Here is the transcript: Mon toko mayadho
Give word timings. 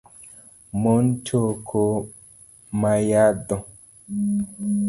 Mon 0.81 1.05
toko 1.25 1.81
mayadho 2.81 3.57